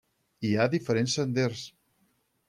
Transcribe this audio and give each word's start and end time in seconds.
Hi 0.49 0.53
ha 0.61 0.65
diferents 0.75 1.17
senders. 1.19 1.61